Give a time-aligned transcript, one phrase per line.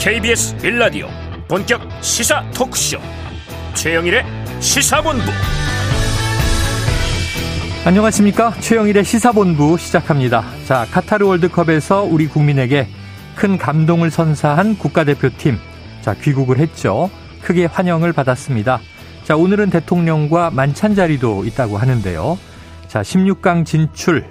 [0.00, 1.08] KBS 빌라디오
[1.46, 2.98] 본격 시사 토크쇼
[3.74, 4.24] 최영일의
[4.58, 5.24] 시사본부.
[7.84, 8.54] 안녕하십니까?
[8.60, 10.42] 최영일의 시사본부 시작합니다.
[10.64, 12.88] 자 카타르 월드컵에서 우리 국민에게
[13.36, 15.58] 큰 감동을 선사한 국가대표팀.
[16.00, 17.10] 자 귀국을 했죠.
[17.42, 18.80] 크게 환영을 받았습니다.
[19.24, 22.38] 자 오늘은 대통령과 만찬 자리도 있다고 하는데요.
[22.88, 24.24] 자 16강 진출.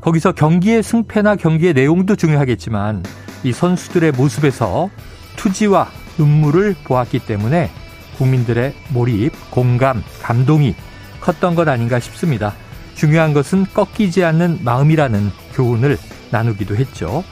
[0.00, 3.02] 거기서 경기의 승패나 경기의 내용도 중요하겠지만
[3.44, 4.90] 이 선수들의 모습에서
[5.36, 7.70] 투지와 눈물을 보았기 때문에
[8.16, 10.74] 국민들의 몰입, 공감, 감동이
[11.20, 12.54] 컸던 것 아닌가 싶습니다.
[12.94, 15.98] 중요한 것은 꺾이지 않는 마음이라는 교훈을
[16.30, 17.22] 나누기도 했죠.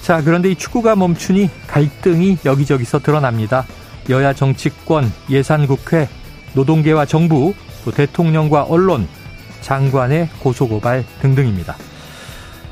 [0.00, 3.66] 자, 그런데 이 축구가 멈추니 갈등이 여기저기서 드러납니다.
[4.08, 6.08] 여야 정치권, 예산국회,
[6.54, 9.06] 노동계와 정부, 또 대통령과 언론,
[9.60, 11.76] 장관의 고소고발 등등입니다.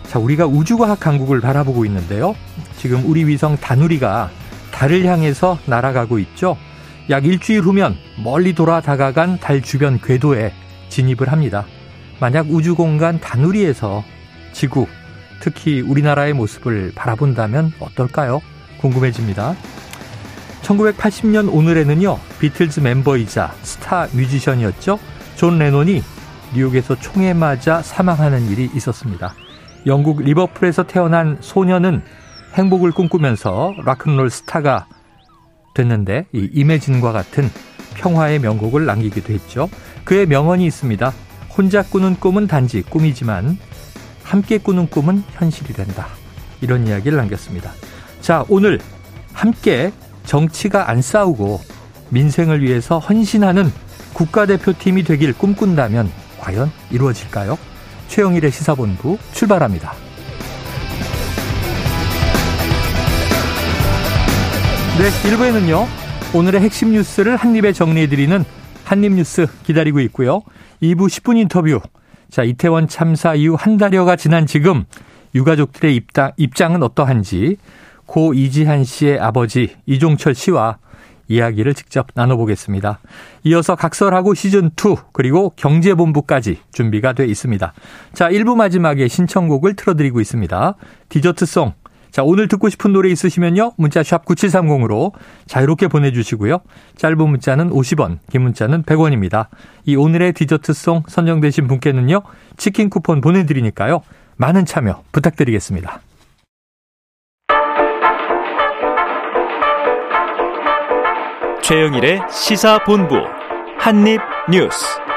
[0.09, 2.35] 자, 우리가 우주과학 강국을 바라보고 있는데요.
[2.81, 4.31] 지금 우리 위성 다누리가
[4.73, 6.57] 달을 향해서 날아가고 있죠.
[7.11, 10.55] 약 일주일 후면 멀리 돌아 다가간 달 주변 궤도에
[10.89, 11.67] 진입을 합니다.
[12.21, 14.03] 만약 우주 공간 다누리에서
[14.55, 14.87] 지구,
[15.41, 18.41] 특히 우리나라의 모습을 바라본다면 어떨까요?
[18.79, 19.57] 궁금해집니다.
[20.63, 24.99] 1980년 오늘에는요, 비틀즈 멤버이자 스타 뮤지션이었죠.
[25.37, 26.03] 존 레논이
[26.55, 29.35] 뉴욕에서 총에 맞아 사망하는 일이 있었습니다.
[29.85, 32.03] 영국 리버풀에서 태어난 소년은
[32.55, 34.87] 행복을 꿈꾸면서 락큰롤 스타가
[35.75, 37.49] 됐는데 이 Imagine과 같은
[37.95, 39.69] 평화의 명곡을 남기기도 했죠.
[40.05, 41.13] 그의 명언이 있습니다.
[41.57, 43.59] 혼자 꾸는 꿈은 단지 꿈이지만
[44.23, 46.07] 함께 꾸는 꿈은 현실이 된다.
[46.61, 47.73] 이런 이야기를 남겼습니다.
[48.21, 48.79] 자, 오늘
[49.33, 49.93] 함께
[50.25, 51.61] 정치가 안 싸우고
[52.11, 53.71] 민생을 위해서 헌신하는
[54.13, 57.59] 국가대표팀이 되길 꿈꾼다면 과연 이루어질까요?
[58.09, 60.10] 최영일의 시사본부 출발합니다.
[65.01, 65.87] 네, 1부에는요.
[66.35, 68.45] 오늘의 핵심 뉴스를 한입에 정리해드리는
[68.85, 70.43] 한입뉴스 기다리고 있고요.
[70.83, 71.81] 2부 10분 인터뷰.
[72.29, 74.85] 자, 이태원 참사 이후 한 달여가 지난 지금
[75.35, 77.57] 유가족들의 입당, 입장은 어떠한지
[78.05, 80.77] 고 이지한 씨의 아버지 이종철 씨와
[81.29, 82.99] 이야기를 직접 나눠보겠습니다.
[83.45, 87.73] 이어서 각설하고 시즌2 그리고 경제본부까지 준비가 돼 있습니다.
[88.13, 90.75] 자, 1부 마지막에 신청곡을 틀어드리고 있습니다.
[91.09, 91.73] 디저트송.
[92.11, 93.73] 자, 오늘 듣고 싶은 노래 있으시면요.
[93.77, 95.13] 문자 샵 9730으로
[95.47, 96.61] 자유롭게 보내주시고요.
[96.97, 99.47] 짧은 문자는 50원, 긴 문자는 100원입니다.
[99.85, 102.23] 이 오늘의 디저트송 선정되신 분께는요.
[102.57, 104.03] 치킨 쿠폰 보내드리니까요.
[104.37, 106.01] 많은 참여 부탁드리겠습니다.
[111.63, 113.15] 최영일의 시사본부
[113.79, 115.10] 한입뉴스.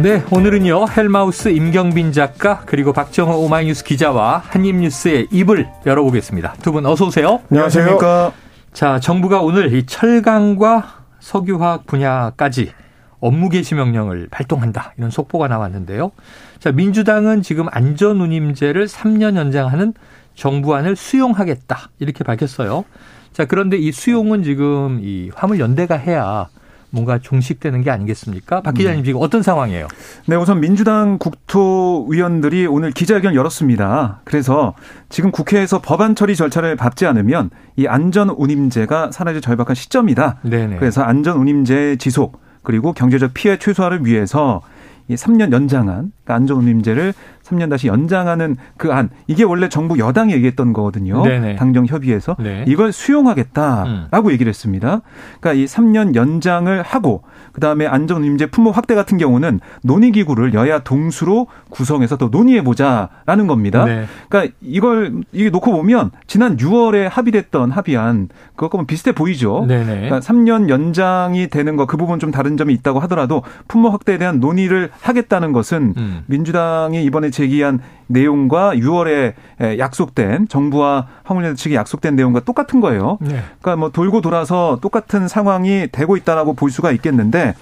[0.00, 6.54] 네, 오늘은요 헬마우스 임경빈 작가 그리고 박정호 오마이뉴스 기자와 한입뉴스의 입을 열어보겠습니다.
[6.62, 7.40] 두 분 어서 오세요.
[7.50, 8.32] 안녕하십니까.
[8.74, 12.72] 자, 정부가 오늘 이 철강과 석유화학 분야까지
[13.20, 16.12] 업무 개시 명령을 발동한다 이런 속보가 나왔는데요.
[16.58, 19.94] 자, 민주당은 지금 안전운임제를 3년 연장하는
[20.34, 22.84] 정부안을 수용하겠다 이렇게 밝혔어요.
[23.32, 26.48] 자, 그런데 이 수용은 지금 이 화물연대가 해야
[26.96, 28.62] 뭔가 종식되는 게 아니겠습니까?
[28.62, 29.86] 박 기자님 지금 어떤 상황이에요?
[30.26, 34.22] 네, 우선 민주당 국토위원들이 오늘 기자회견 열었습니다.
[34.24, 34.74] 그래서
[35.10, 40.38] 지금 국회에서 법안 처리 절차를 밟지 않으면 이 안전 운임제가 사라질 절박한 시점이다.
[40.42, 40.76] 네네.
[40.78, 44.62] 그래서 안전 운임제 지속 그리고 경제적 피해 최소화를 위해서
[45.08, 47.12] 이 3년 연장한 그러니까 안전 운임제를
[47.46, 51.22] 3년 다시 연장하는 그 안 이게 원래 정부 여당이 얘기했던 거거든요.
[51.22, 51.56] 네네.
[51.56, 52.64] 당정 협의에서 네.
[52.66, 54.32] 이걸 수용하겠다라고 음.
[54.32, 55.00] 얘기를 했습니다.
[55.40, 61.46] 그러니까 이 3년 연장을 하고 그다음에 안전임제 품목 확대 같은 경우는 논의 기구를 여야 동수로
[61.70, 63.84] 구성해서 또 논의해 보자라는 겁니다.
[63.84, 64.04] 네.
[64.28, 69.64] 그러니까 이걸 이게 놓고 보면 지난 6월에 합의됐던 합의안 그것과 비슷해 보이죠.
[69.66, 69.84] 네네.
[69.84, 74.40] 그러니까 3년 연장이 되는 거 그 부분 좀 다른 점이 있다고 하더라도 품목 확대에 대한
[74.40, 76.22] 논의를 하겠다는 것은 음.
[76.26, 79.34] 민주당이 이번에 제기한 내용과 6월에
[79.78, 83.18] 약속된 정부와 화물연대 측이 약속된 내용과 똑같은 거예요.
[83.20, 83.42] 네.
[83.60, 87.54] 그러니까 뭐 돌고 돌아서 똑같은 상황이 되고 있다라고 볼 수가 있겠는데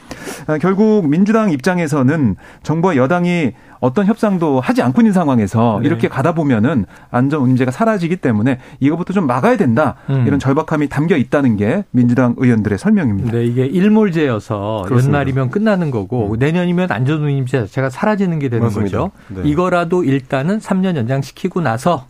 [0.47, 3.53] 어, 결국 민주당 입장에서는 정부와 여당이
[3.85, 5.89] 어떤 협상도 하지 않고 있는 상황에서 네.
[5.89, 10.25] 이렇게 가다 보면은 안전 문제가 사라지기 때문에 이거부터 좀 막아야 된다 음.
[10.27, 13.33] 이런 절박함이 담겨 있다는 게 민주당 의원들의 설명입니다.
[13.33, 15.19] 네, 이게 일몰제여서 그렇습니다.
[15.19, 16.39] 연말이면 끝나는 거고 음.
[16.39, 18.99] 내년이면 안전 운임제 자체가 사라지는 게 되는 맞습니다.
[18.99, 19.11] 거죠.
[19.29, 19.43] 네.
[19.45, 22.07] 이거라도 일단은 3년 연장시키고 나서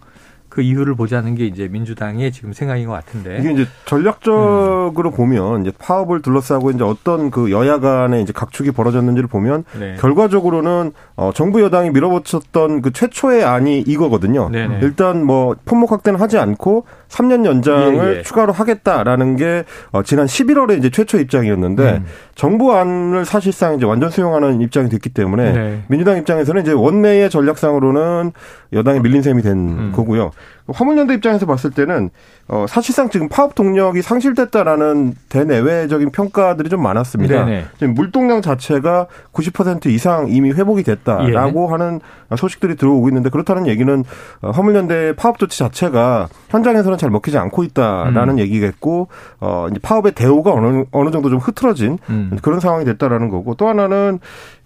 [0.54, 5.12] 그 이유를 보자는 게 이제 민주당의 지금 생각인 것 같은데 이게 이제 전략적으로 음.
[5.12, 9.96] 보면 이제 파업을 둘러싸고 이제 어떤 그 여야 간의 이제 각축이 벌어졌는지를 보면 네.
[9.98, 14.48] 결과적으로는 어 정부 여당이 밀어붙였던 그 최초의 안이 이거거든요.
[14.48, 14.78] 네네.
[14.82, 18.22] 일단 뭐 품목 확대는 하지 않고 3년 연장을 예, 예.
[18.22, 22.04] 추가로 하겠다라는 게 어, 지난 11월에 이제 최초 입장이었는데 음.
[22.34, 25.82] 정부안을 사실상 이제 완전 수용하는 입장이 됐기 때문에 네.
[25.88, 28.32] 민주당 입장에서는 이제 원내의 전략상으로는
[28.72, 29.92] 여당이 밀린 셈이 된 음.
[29.94, 30.32] 거고요.
[30.66, 32.10] 화물연대 입장에서 봤을 때는
[32.48, 37.44] 어 사실상 지금 파업 동력이 상실됐다라는 대내외적인 평가들이 좀 많았습니다.
[37.44, 37.64] 네네.
[37.78, 41.70] 지금 물동량 자체가 90% 이상 이미 회복이 됐다라고 예.
[41.70, 42.00] 하는
[42.36, 44.04] 소식들이 들어오고 있는데 그렇다는 얘기는
[44.40, 48.38] 어, 화물연대 파업 조치 자체가 현장에서는 잘 먹히지 않고 있다라는 음.
[48.38, 49.08] 얘기겠고
[49.40, 52.38] 어 이제 파업의 대우가 어느 어느 정도 좀 흐트러진 음.
[52.40, 54.18] 그런 상황이 됐다라는 거고 또 하나는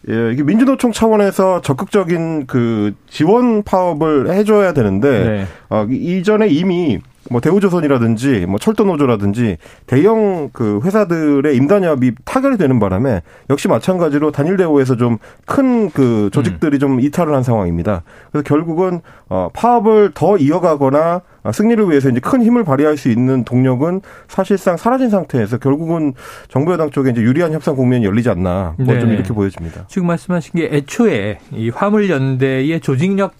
[0.09, 5.47] 예, 이게 민주노총 차원에서 적극적인 그 지원 파업을 해줘야 되는데 네.
[5.69, 7.01] 어, 이전에 이미
[7.31, 14.97] 뭐 대우조선이라든지 뭐 철도노조라든지 대형 그 회사들의 임단협이 타결이 되는 바람에 역시 마찬가지로 단일 대우에서
[14.97, 16.79] 좀 큰 그 조직들이 음.
[16.79, 18.03] 좀 이탈을 한 상황입니다.
[18.31, 21.23] 그래서 결국은 어 파업을 더 이어가거나
[21.53, 26.15] 승리를 위해서 이제 큰 힘을 발휘할 수 있는 동력은 사실상 사라진 상태에서 결국은
[26.49, 29.15] 정부 여당 쪽에 이제 유리한 협상 국면이 열리지 않나 뭐좀 네.
[29.15, 29.87] 이렇게 보여집니다.
[29.89, 33.33] 지금 말씀하신 게 애초에 이 화물 연대의 조직력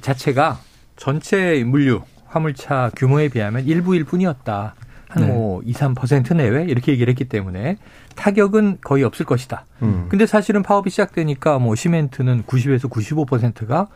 [0.00, 0.58] 자체가
[0.96, 2.00] 전체 물류
[2.36, 4.74] 화물차 규모에 비하면 일부일 뿐이었다.
[5.08, 5.70] 한뭐 네.
[5.70, 7.78] 2, 3% 내외 이렇게 얘기를 했기 때문에
[8.16, 9.64] 타격은 거의 없을 것이다.
[9.82, 10.06] 음.
[10.08, 13.86] 근데 사실은 파업이 시작되니까 뭐 시멘트는 90에서 95%가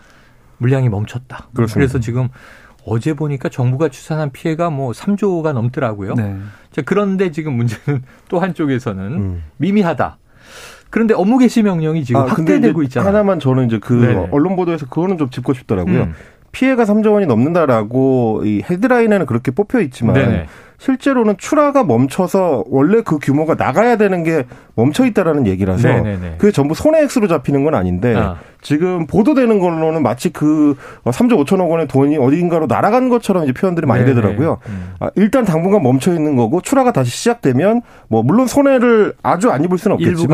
[0.58, 1.48] 물량이 멈췄다.
[1.54, 1.74] 그렇습니다.
[1.74, 2.28] 그래서 지금
[2.86, 6.14] 어제 보니까 정부가 추산한 피해가 뭐 3조가 넘더라고요.
[6.14, 6.36] 네.
[6.70, 9.42] 자, 그런데 지금 문제는 또 한쪽에서는 음.
[9.58, 10.18] 미미하다.
[10.88, 13.08] 그런데 업무 개시 명령이 지금 아, 확대되고 있잖아요.
[13.08, 14.28] 하나만 저는 이제 그 네네.
[14.32, 16.02] 언론 보도에서 그거는 좀 짚고 싶더라고요.
[16.02, 16.14] 음.
[16.52, 20.46] 피해가 3조 원이 넘는다라고 이 헤드라인에는 그렇게 뽑혀 있지만 네네.
[20.80, 26.36] 실제로는 출하가 멈춰서 원래 그 규모가 나가야 되는 게 멈춰 있다라는 얘기라서 네네네.
[26.38, 28.36] 그게 전부 손해액수로 잡히는 건 아닌데 아.
[28.62, 30.74] 지금 보도되는 걸로는 마치 그
[31.04, 34.14] 3조 5천억 원의 돈이 어딘가로 날아간 것처럼 이제 표현들이 많이 네네.
[34.14, 34.56] 되더라고요.
[34.68, 34.94] 음.
[35.00, 39.76] 아, 일단 당분간 멈춰 있는 거고 출하가 다시 시작되면 뭐 물론 손해를 아주 안 입을
[39.76, 40.26] 수는 없겠지만 일부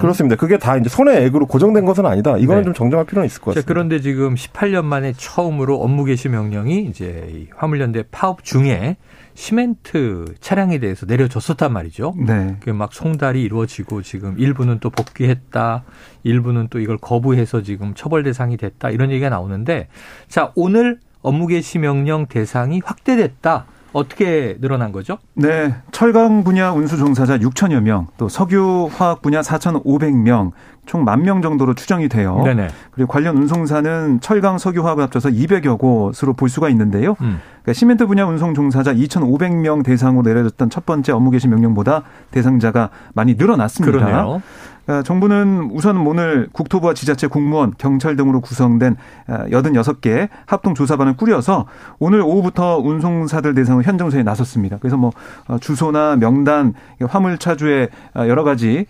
[0.00, 0.36] 그렇습니다.
[0.36, 2.36] 그게 다 이제 손해액으로 고정된 것은 아니다.
[2.38, 2.64] 이거는 네.
[2.66, 3.66] 좀 정정할 필요는 있을 것 같습니다.
[3.66, 8.98] 그런데 지금 18년 만에 처음으로 업무 개시 명령이 이제 화물연대 파업 중에
[9.34, 12.14] 시멘트 차량에 대해서 내려줬었단 말이죠.
[12.26, 12.56] 네.
[12.60, 15.84] 그막 송달이 이루어지고 지금 일부는 또 복귀했다.
[16.22, 18.90] 일부는 또 이걸 거부해서 지금 처벌 대상이 됐다.
[18.90, 19.88] 이런 얘기가 나오는데
[20.28, 23.66] 자, 오늘 업무 개시 명령 대상이 확대됐다.
[23.94, 25.18] 어떻게 늘어난 거죠?
[25.34, 25.74] 네.
[25.92, 30.50] 철강 분야 운수 종사자 6천여 명, 또 석유 화학 분야 4,500명,
[30.84, 32.42] 총만명 정도로 추정이 돼요.
[32.44, 32.68] 네네.
[32.90, 37.16] 그리고 관련 운송사는 철강 석유 화학을 합쳐서 200여 곳으로 볼 수가 있는데요.
[37.20, 37.40] 음.
[37.62, 42.02] 그러니까 시멘트 분야 운송 종사자 2,500명 대상으로 내려졌던 첫 번째 업무 개시 명령보다
[42.32, 43.98] 대상자가 많이 늘어났습니다.
[43.98, 44.42] 그러네요.
[44.86, 48.96] 어, 정부는 우선 오늘 국토부와 지자체 공무원, 경찰 등으로 구성된
[49.28, 51.66] 86개 어, 합동조사반을 꾸려서
[51.98, 54.78] 오늘 오후부터 운송사들 대상으로 현정소에 나섰습니다.
[54.80, 55.12] 그래서 뭐
[55.48, 58.86] 어, 주소나 명단, 화물차주의 여러 가지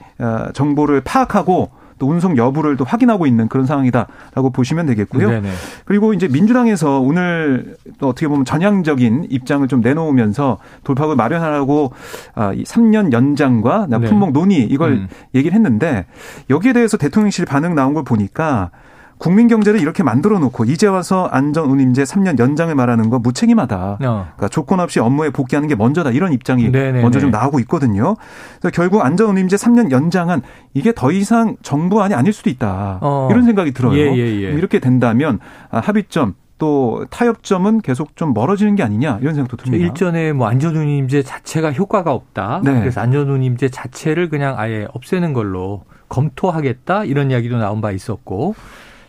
[0.52, 5.30] 정보를 파악하고 또 운송 여부를 또 확인하고 있는 그런 상황이다라고 보시면 되겠고요.
[5.30, 5.50] 네네.
[5.84, 11.92] 그리고 이제 민주당에서 오늘 또 어떻게 보면 전향적인 입장을 좀 내놓으면서 돌파구를 마련하라고
[12.34, 13.98] 아, 이 3년 연장과 네.
[14.00, 15.08] 품목 논의 이걸 음.
[15.34, 16.06] 얘기를 했는데
[16.50, 18.70] 여기에 대해서 대통령실 반응 나온 걸 보니까
[19.18, 23.76] 국민 경제를 이렇게 만들어 놓고 이제 와서 안전 운임제 3년 연장을 말하는 거 무책임하다.
[23.76, 23.96] 어.
[24.00, 26.10] 그러니까 조건 없이 업무에 복귀하는 게 먼저다.
[26.10, 27.02] 이런 입장이 네네네.
[27.02, 28.16] 먼저 좀 나오고 있거든요.
[28.60, 30.42] 그래서 결국 안전 운임제 3년 연장은
[30.74, 32.98] 이게 더 이상 정부안이 아닐 수도 있다.
[33.00, 33.28] 어.
[33.30, 33.96] 이런 생각이 들어요.
[33.96, 34.52] 예, 예, 예.
[34.52, 35.38] 이렇게 된다면
[35.70, 39.84] 아, 합의점 또 타협점은 계속 좀 멀어지는 게 아니냐 이런 생각도 듭니다.
[39.84, 42.60] 일전에 뭐 안전운임제 자체가 효과가 없다.
[42.64, 42.78] 네.
[42.80, 48.54] 그래서 안전운임제 자체를 그냥 아예 없애는 걸로 검토하겠다 이런 이야기도 나온 바 있었고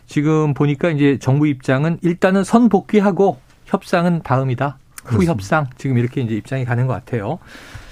[0.06, 4.78] 지금 보니까 이제 정부 입장은 일단은 선 복귀하고 협상은 다음이다.
[5.04, 7.38] 후 협상 지금 이렇게 이제 입장이 가는 것 같아요.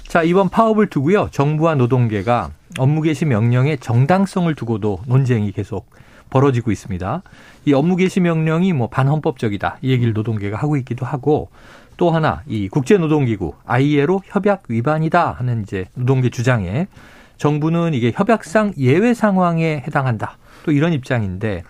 [0.06, 5.90] 자 이번 파업을 두고요 정부와 노동계가 업무 개시 명령의 정당성을 두고도 논쟁이 계속
[6.30, 7.22] 벌어지고 있습니다.
[7.66, 11.50] 이 업무 개시 명령이 뭐 반헌법적이다 이 얘기를 노동계가 하고 있기도 하고
[11.96, 16.88] 또 하나 이 국제노동기구 ILO 협약 위반이다 하는 이제 노동계 주장에
[17.36, 21.62] 정부는 이게 협약상 예외 상황에 해당한다 또 이런 입장인데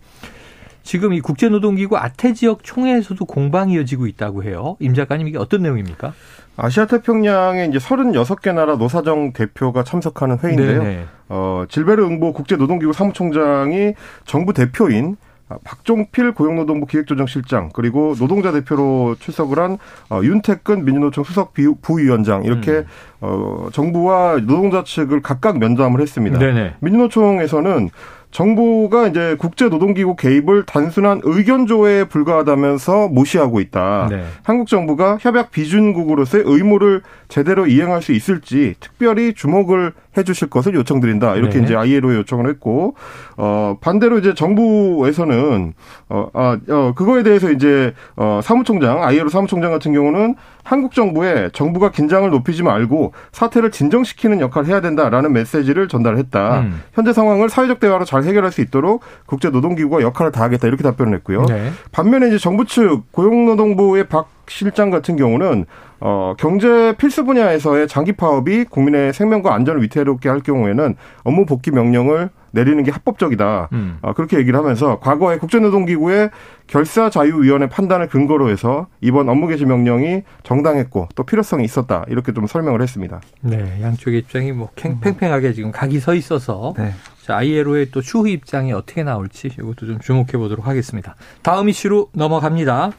[0.84, 4.76] 지금 이 국제노동기구 아태 지역 총회에서도 공방이 이어지고 있다고 해요.
[4.78, 6.12] 임 작가님 이게 어떤 내용입니까?
[6.56, 10.82] 아시아 태평양에 이제 36개 나라 노사정 대표가 참석하는 회의인데요.
[10.82, 11.04] 네네.
[11.30, 15.16] 어, 질베르 응보 국제노동기구 사무총장이 정부 대표인
[15.62, 19.78] 박종필 고용노동부 기획조정실장 그리고 노동자 대표로 출석을 한
[20.10, 22.84] 어, 윤태근 민주노총 수석 부위원장 이렇게 음.
[23.20, 26.38] 어, 정부와 노동자 측을 각각 면담을 했습니다.
[26.38, 26.74] 네네.
[26.80, 27.90] 민주노총에서는
[28.34, 34.08] 정부가 이제 국제노동기구 개입을 단순한 의견 조회에 불과하다면서 무시하고 있다.
[34.10, 34.24] 네.
[34.42, 41.36] 한국 정부가 협약 비준국으로서의 의무를 제대로 이행할 수 있을지 특별히 주목을 해주실 것을 요청드린다.
[41.36, 41.64] 이렇게 네.
[41.64, 42.94] 이제 ILO에 요청을 했고
[43.36, 45.74] 어 반대로 이제 정부에서는
[46.08, 51.90] 어, 아, 어 그거에 대해서 이제 어 사무총장 ILO 사무총장 같은 경우는 한국 정부에 정부가
[51.90, 56.60] 긴장을 높이지 말고 사태를 진정시키는 역할을 해야 된다라는 메시지를 전달했다.
[56.60, 56.80] 음.
[56.94, 61.44] 현재 상황을 사회적 대화로 잘 해결할 수 있도록 국제 노동기구가 역할을 다하겠다 이렇게 답변을 했고요.
[61.44, 61.70] 네.
[61.92, 65.66] 반면에 이제 정부 측 고용노동부의 박 실장 같은 경우는
[66.00, 72.30] 어, 경제 필수 분야에서의 장기 파업이 국민의 생명과 안전을 위태롭게 할 경우에는 업무 복귀 명령을
[72.50, 73.68] 내리는 게 합법적이다.
[73.72, 73.98] 음.
[74.02, 76.30] 어, 그렇게 얘기를 하면서 과거에 국제노동기구의
[76.66, 82.04] 결사 자유위원회 판단을 근거로 해서 이번 업무 개시 명령이 정당했고 또 필요성이 있었다.
[82.08, 83.20] 이렇게 좀 설명을 했습니다.
[83.40, 86.92] 네, 양쪽의 입장이 뭐 팽팽하게 지금 각이 서 있어서 네.
[87.22, 91.16] 자, ILO의 또 추후 입장이 어떻게 나올지 이것도 좀 주목해 보도록 하겠습니다.
[91.42, 92.92] 다음 이슈로 넘어갑니다.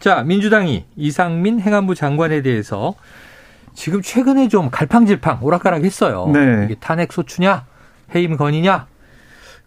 [0.00, 2.94] 자, 민주당이 이상민 행안부 장관에 대해서
[3.74, 6.30] 지금 최근에 좀 갈팡질팡 오락가락 했어요.
[6.32, 6.64] 네.
[6.64, 7.66] 이게 탄핵 소추냐,
[8.14, 8.86] 해임 건의냐,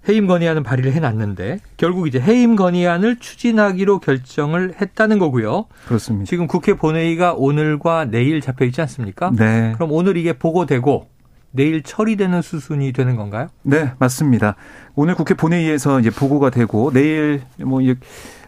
[0.10, 5.66] 해임 건의안은 발의를 해놨는데 결국 이제 해임 건의안을 추진하기로 결정을 했다는 거고요.
[5.88, 6.28] 그렇습니다.
[6.28, 9.32] 지금 국회 본회의가 오늘과 내일 잡혀 있지 않습니까?
[9.36, 9.74] 네.
[9.76, 11.08] 그럼 오늘 이게 보고되고
[11.52, 13.50] 내일 처리되는 수순이 되는 건가요?
[13.62, 14.56] 네, 맞습니다.
[14.96, 17.96] 오늘 국회 본회의에서 이제 보고가 되고 내일 뭐 이제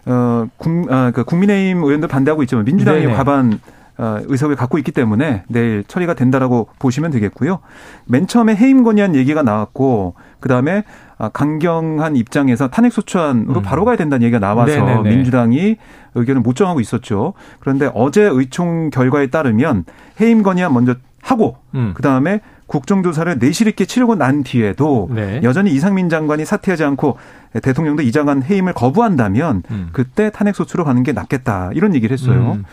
[0.06, 3.14] 어, 국, 아, 그 국민의힘 의원들 반대하고 있지만 민주당이 네네.
[3.14, 3.58] 과반
[3.96, 7.60] 어, 의석을 갖고 있기 때문에 내일 처리가 된다라고 보시면 되겠고요.
[8.06, 10.84] 맨 처음에 해임 건의안 얘기가 나왔고 그다음에
[11.16, 13.62] 아, 강경한 입장에서 탄핵 소추안으로 음.
[13.62, 15.08] 바로 가야 된다는 얘기가 나와서 네네네.
[15.08, 15.76] 민주당이
[16.16, 17.34] 의견을 못 정하고 있었죠.
[17.60, 19.84] 그런데 어제 의총 결과에 따르면
[20.20, 21.92] 해임 건의안 먼저 하고 음.
[21.94, 22.40] 그다음에
[22.74, 25.40] 국정조사를 내실 있게 치르고 난 뒤에도 네.
[25.44, 27.18] 여전히 이상민 장관이 사퇴하지 않고
[27.62, 29.88] 대통령도 이장한 해임을 거부한다면 음.
[29.92, 32.54] 그때 탄핵 소추로 가는 게 낫겠다 이런 얘기를 했어요.
[32.56, 32.64] 음.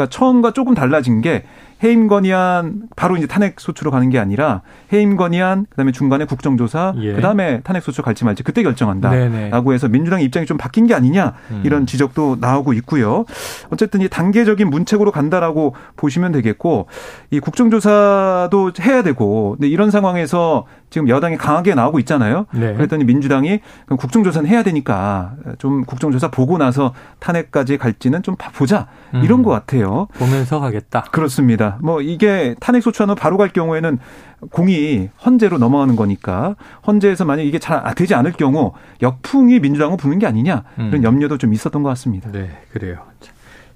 [0.00, 1.44] 그러니까 처음과 조금 달라진 게
[1.82, 4.60] 해임 건의안 바로 이제 탄핵 소추로 가는 게 아니라
[4.92, 7.14] 해임 건의안 그다음에 중간에 국정조사 예.
[7.14, 11.62] 그다음에 탄핵 소추 갈지 말지 그때 결정한다라고 해서 민주당 입장이 좀 바뀐 게 아니냐 음.
[11.64, 13.24] 이런 지적도 나오고 있고요.
[13.70, 16.86] 어쨌든 이 단계적인 문책으로 간다라고 보시면 되겠고
[17.30, 22.46] 이 국정조사도 해야 되고 근데 이런 상황에서 지금 여당이 강하게 나오고 있잖아요.
[22.52, 22.74] 네.
[22.74, 29.22] 그랬더니 민주당이 그럼 국정조사는 해야 되니까 좀 국정조사 보고 나서 탄핵까지 갈지는 좀 보자 음.
[29.24, 29.89] 이런 것 같아요.
[30.14, 31.02] 보면서 가겠다.
[31.10, 31.78] 그렇습니다.
[31.82, 33.98] 뭐 이게 탄핵 소추안으로 바로 갈 경우에는
[34.50, 36.56] 공이 헌재로 넘어가는 거니까
[36.86, 41.02] 헌재에서 만약 이게 잘 되지 않을 경우 역풍이 민주당을 부는 게 아니냐 이런 음.
[41.02, 42.30] 염려도 좀 있었던 것 같습니다.
[42.30, 42.98] 네, 그래요.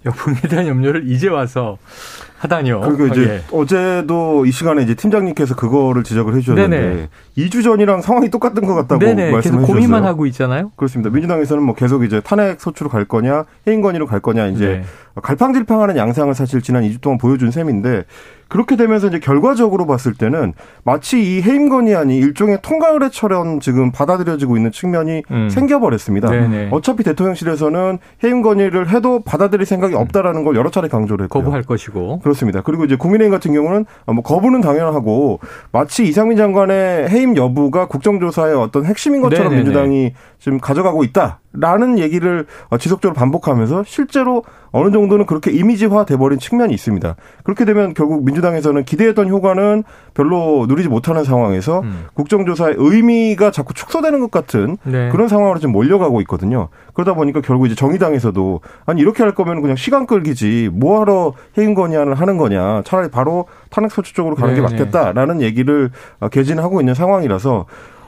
[0.04, 1.78] 역풍에 대한 염려를 이제 와서
[2.38, 2.80] 하다니요.
[2.80, 3.56] 그리고 이제 예.
[3.56, 7.08] 어제도 이 시간에 이제 팀장님께서 그거를 지적을 해주셨는데 네네.
[7.38, 9.30] 2주 전이랑 상황이 똑같은 것 같다고 네네.
[9.30, 9.66] 말씀해 주셨어요.
[9.66, 10.70] 고민만 하고 있잖아요.
[10.76, 11.10] 그렇습니다.
[11.10, 14.84] 민주당에서는 뭐 계속 이제 탄핵 소추로 갈 거냐 해임 건의로 갈 거냐 이제 네.
[15.22, 18.04] 갈팡질팡하는 양상을 사실 지난 2주 동안 보여준 셈인데
[18.54, 20.52] 그렇게 되면서 이제 결과적으로 봤을 때는
[20.84, 25.48] 마치 이 해임 건의안이 일종의 통과 의례처럼 지금 받아들여지고 있는 측면이 음.
[25.48, 26.30] 생겨버렸습니다.
[26.30, 26.68] 네네.
[26.70, 31.42] 어차피 대통령실에서는 해임 건의를 해도 받아들일 생각이 없다라는 걸 여러 차례 강조를 했고요.
[31.42, 32.60] 거부할 것이고 그렇습니다.
[32.60, 35.40] 그리고 이제 국민의힘 같은 경우는 뭐 거부는 당연하고
[35.72, 39.64] 마치 이상민 장관의 해임 여부가 국정조사의 어떤 핵심인 것처럼 네네네.
[39.64, 42.46] 민주당이 지금 가져가고 있다라는 얘기를
[42.78, 47.14] 지속적으로 반복하면서 실제로 어느 정도는 그렇게 이미지화 돼버린 측면이 있습니다.
[47.44, 52.06] 그렇게 되면 결국 민주당에서는 기대했던 효과는 별로 누리지 못하는 상황에서 음.
[52.14, 55.10] 국정조사의 의미가 자꾸 축소되는 것 같은 네.
[55.10, 56.70] 그런 상황으로 지금 몰려가고 있거든요.
[56.92, 62.14] 그러다 보니까 결국 이제 정의당에서도 아니 이렇게 할 거면 그냥 시간 끌기지 뭐하러 해임 건의안을
[62.14, 65.92] 하는 거냐 차라리 바로 탄핵 소추 쪽으로 가는 네, 게 맞겠다라는 얘기를
[66.32, 67.66] 개진하고 있는 상황이라서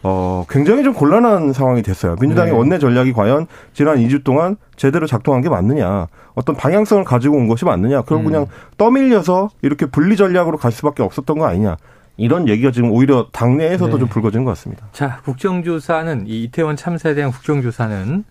[0.08, 2.14] 어, 굉장히 좀 곤란한 상황이 됐어요.
[2.20, 2.58] 민주당의 네.
[2.58, 7.64] 원내 전략이 과연 지난 2주 동안 제대로 작동한 게 맞느냐, 어떤 방향성을 가지고 온 것이
[7.64, 8.25] 맞느냐, 그럼 음.
[8.26, 8.46] 그냥
[8.78, 11.76] 떠밀려서 이렇게 분리 전략으로 갈 수밖에 없었던 거 아니냐.
[12.18, 13.98] 이런 얘기가 지금 오히려 당내에서도 네.
[13.98, 14.86] 좀 불거진 것 같습니다.
[14.92, 18.25] 자, 국정조사는 이 이태원 참사에 대한 국정조사는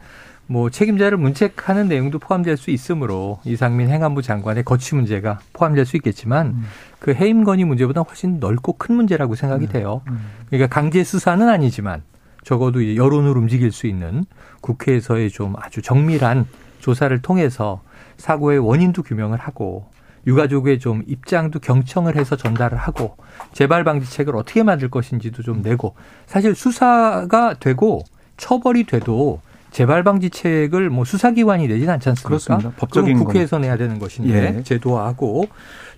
[0.48, 6.48] 뭐 책임자를 문책하는 내용도 포함될 수 있으므로 이상민 행안부 장관의 거취 문제가 포함될 수 있겠지만
[6.48, 6.66] 음.
[7.00, 9.70] 그 해임 건의 문제보다 훨씬 넓고 큰 문제라고 생각이 음.
[9.70, 10.02] 돼요.
[10.08, 10.20] 음.
[10.50, 12.04] 그러니까 강제 수사는 아니지만
[12.44, 14.24] 적어도 여론을 움직일 수 있는
[14.62, 16.46] 국회에서의 좀 아주 정밀한
[16.80, 17.82] 조사를 통해서
[18.18, 19.88] 사고의 원인도 규명을 하고
[20.28, 23.16] 유가족의 좀 입장도 경청을 해서 전달을 하고
[23.54, 25.96] 재발 방지책을 어떻게 만들 것인지도 좀 내고
[26.28, 28.04] 사실 수사가 되고
[28.38, 29.42] 처벌이 돼도
[29.76, 32.30] 재발 방지책을 뭐 수사기관이 내지는 않지 않습니까?
[32.30, 32.72] 그렇습니다.
[32.78, 34.64] 법적인 국회에서 내야 되는 것인데 예.
[34.64, 35.50] 제도화하고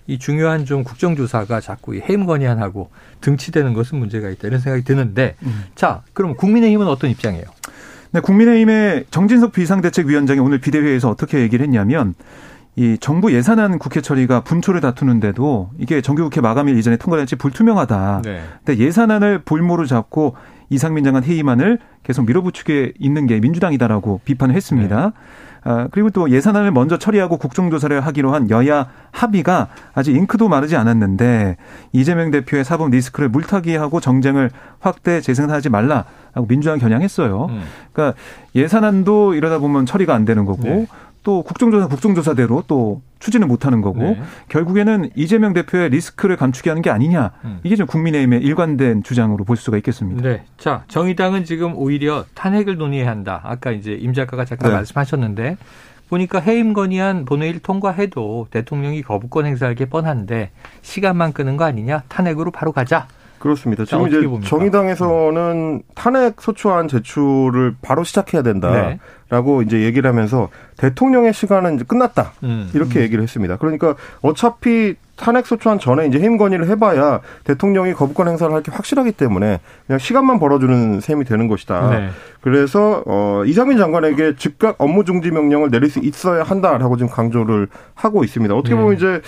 [0.08, 5.66] 이 중요한 좀 국정조사가 자꾸 해임 건의안하고 등치되는 것은 문제가 있다 이런 생각이 드는데 음.
[5.76, 7.44] 자 그럼 국민의힘은 어떤 입장이에요?
[8.10, 12.14] 네, 국민의힘의 정진석 비상대책위원장이 오늘 비대위에서 어떻게 얘기를 했냐면
[12.74, 18.22] 이 정부 예산안 국회 처리가 분초를 다투는데도 이게 정기국회 마감일 이전에 통과될지 불투명하다.
[18.24, 18.42] 네.
[18.64, 20.34] 근데 예산안을 볼모로 잡고
[20.70, 25.04] 이상민 장관 회의만을 계속 밀어붙이게 있는 게 민주당이다라고 비판을 했습니다.
[25.06, 25.10] 네.
[25.64, 31.56] 아, 그리고 또 예산안을 먼저 처리하고 국정조사를 하기로 한 여야 합의가 아직 잉크도 마르지 않았는데
[31.92, 37.46] 이재명 대표의 사법 리스크를 물타기하고 정쟁을 확대 재생산하지 말라라고 민주당 겨냥했어요.
[37.50, 37.62] 음.
[37.92, 38.18] 그러니까
[38.54, 40.86] 예산안도 이러다 보면 처리가 안 되는 거고 네.
[41.22, 44.22] 또 국정조사 국정조사대로 또 추진을 못하는 거고 네.
[44.48, 47.60] 결국에는 이재명 대표의 리스크를 감추게 하는 게 아니냐 음.
[47.64, 50.22] 이게 좀 국민의힘의 일관된 주장으로 볼 수가 있겠습니다.
[50.22, 53.40] 네, 자 정의당은 지금 오히려 탄핵을 논의해야 한다.
[53.44, 54.76] 아까 이제 임 작가가 잠깐 네.
[54.76, 55.56] 말씀하셨는데
[56.08, 60.50] 보니까 해임 건의안 본회의를 통과해도 대통령이 거부권 행사하기 뻔한데
[60.82, 63.08] 시간만 끄는 거 아니냐 탄핵으로 바로 가자.
[63.38, 63.84] 그렇습니다.
[63.84, 64.48] 지금 이제 봅니까?
[64.48, 69.66] 정의당에서는 탄핵 소추안 제출을 바로 시작해야 된다라고 네.
[69.66, 72.70] 이제 얘기를 하면서 대통령의 시간은 이제 끝났다 음.
[72.74, 73.02] 이렇게 음.
[73.02, 73.56] 얘기를 했습니다.
[73.56, 79.12] 그러니까 어차피 탄핵 소추안 전에 이제 해임 건의를 해봐야 대통령이 거부권 행사를 할 게 확실하기
[79.12, 81.90] 때문에 그냥 시간만 벌어주는 셈이 되는 것이다.
[81.90, 82.08] 네.
[82.40, 88.24] 그래서 어 이상민 장관에게 즉각 업무 중지 명령을 내릴 수 있어야 한다라고 지금 강조를 하고
[88.24, 88.54] 있습니다.
[88.54, 88.96] 어떻게 보면 네.
[88.96, 89.20] 이제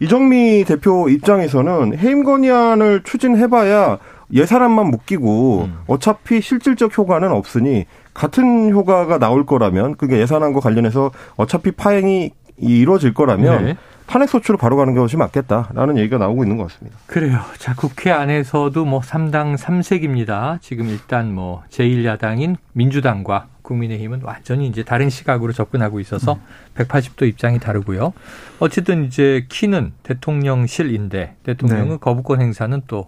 [0.00, 3.98] 이정미 대표 입장에서는 해임 건의안을 추진해봐야
[4.32, 5.78] 예산안만 묶이고 음.
[5.86, 13.64] 어차피 실질적 효과는 없으니 같은 효과가 나올 거라면 그게 예산안과 관련해서 어차피 파행이 이루어질 거라면
[13.64, 13.76] 네.
[14.06, 16.96] 탄핵 소추로 바로 가는 것이 맞겠다라는 얘기가 나오고 있는 것 같습니다.
[17.06, 17.40] 그래요.
[17.58, 20.60] 자, 국회 안에서도 뭐 3당 3색입니다.
[20.60, 26.40] 지금 일단 뭐 제1야당인 민주당과 국민의힘은 완전히 이제 다른 시각으로 접근하고 있어서 음.
[26.76, 28.12] 180도 입장이 다르고요.
[28.60, 31.96] 어쨌든 이제 키는 대통령실인데 대통령은 네.
[32.00, 33.06] 거부권 행사는 또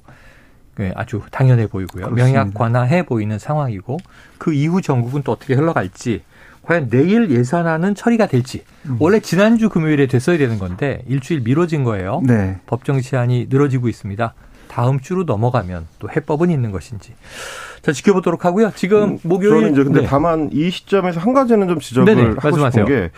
[0.77, 2.07] 네, 아주 당연해 보이고요.
[2.07, 2.25] 그렇습니다.
[2.25, 3.99] 명약 관화해 보이는 상황이고
[4.39, 6.23] 그 이후 전국은 또 어떻게 흘러갈지
[6.63, 8.97] 과연 내일 예산안은 처리가 될지 음.
[8.99, 12.21] 원래 지난주 금요일에 됐어야 되는 건데 일주일 미뤄진 거예요.
[12.25, 12.59] 네.
[12.67, 14.35] 법정 시한이 늘어지고 있습니다.
[14.69, 17.15] 다음 주로 넘어가면 또 해법은 있는 것인지.
[17.83, 18.73] 자, 지켜보도록 하고요.
[18.75, 19.55] 지금 음, 목요일.
[19.55, 20.07] 저는 이제 근데 네.
[20.07, 22.85] 다만 이 시점에서 한 가지는 좀 지적을 네네, 하고 말씀하세요.
[22.85, 23.11] 싶은 게,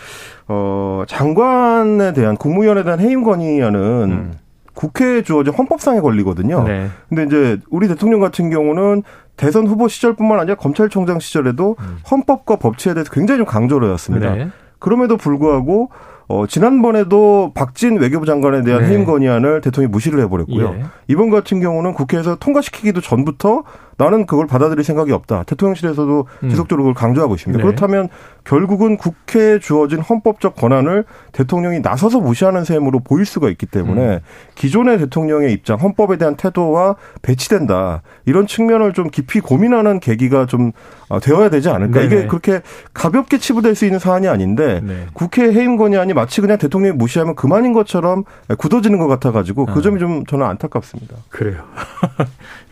[0.48, 4.32] 어, 장관에 대한 국무위원에 대한 해임 건의안은 음.
[4.74, 6.62] 국회에 주어진 헌법상의 권리거든요.
[6.64, 6.88] 네.
[7.08, 9.02] 근데 이제 우리 대통령 같은 경우는
[9.40, 11.98] 대선 후보 시절뿐만 아니라 검찰총장 시절에도 음.
[12.11, 14.35] 헌법과 법치에 대해서 굉장히 좀 강조를 해왔습니다.
[14.35, 14.48] 네.
[14.79, 15.88] 그럼에도 불구하고
[16.29, 18.88] 어, 지난번에도 박진 외교부 장관에 대한 네.
[18.88, 20.74] 해임 건의안을 대통령이 무시를 해버렸고요.
[20.74, 20.85] 예.
[21.09, 23.64] 이번 같은 경우는 국회에서 통과시키기도 전부터
[24.00, 25.42] 나는 그걸 받아들일 생각이 없다.
[25.42, 26.48] 대통령실에서도 음.
[26.48, 27.58] 지속적으로 그걸 강조하고 있습니다.
[27.58, 27.62] 네.
[27.62, 28.08] 그렇다면
[28.44, 34.18] 결국은 국회에 주어진 헌법적 권한을 대통령이 나서서 무시하는 셈으로 보일 수가 있기 때문에 음.
[34.54, 38.00] 기존의 대통령의 입장, 헌법에 대한 태도와 배치된다.
[38.24, 40.72] 이런 측면을 좀 깊이 고민하는 계기가 좀
[41.10, 42.00] 어, 되어야 되지 않을까.
[42.00, 42.06] 네네.
[42.06, 42.62] 이게 그렇게
[42.94, 45.06] 가볍게 치부될 수 있는 사안이 아닌데 네.
[45.12, 48.24] 국회 해임 건의안이 마치 그냥 대통령이 무시하면 그만인 것처럼
[48.56, 49.82] 굳어지는 것 같아가지고 그 아.
[49.82, 51.16] 점이 좀 저는 안타깝습니다.
[51.28, 51.64] 그래요.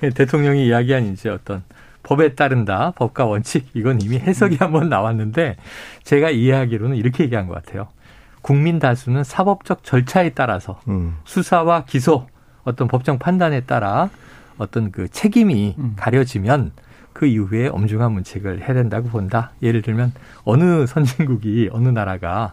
[0.14, 1.64] 대통령이 이야기한 이제 어떤
[2.04, 4.58] 법에 따른다, 법과 원칙, 이건 이미 해석이 음.
[4.60, 5.56] 한번 나왔는데
[6.04, 7.88] 제가 이해하기로는 이렇게 얘기한 것 같아요.
[8.40, 11.16] 국민 다수는 사법적 절차에 따라서 음.
[11.24, 12.26] 수사와 기소,
[12.62, 14.08] 어떤 법정 판단에 따라
[14.58, 15.94] 어떤 그 책임이 음.
[15.96, 16.72] 가려지면
[17.12, 19.50] 그 이후에 엄중한 문책을 해야 된다고 본다.
[19.60, 20.12] 예를 들면
[20.44, 22.52] 어느 선진국이 어느 나라가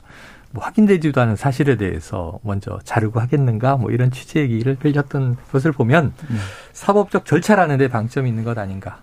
[0.55, 6.13] 뭐 확인되지도 않은 사실에 대해서 먼저 자르고 하겠는가 뭐 이런 취지 얘기를 흘렸던 것을 보면
[6.29, 6.39] 음.
[6.71, 9.01] 사법적 절차라는 데 방점이 있는 것 아닌가.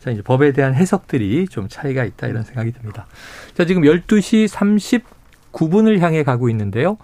[0.00, 3.06] 자, 이제 법에 대한 해석들이 좀 차이가 있다 이런 생각이 듭니다.
[3.54, 4.48] 자, 지금 12시
[5.52, 6.98] 39분을 향해 가고 있는데요.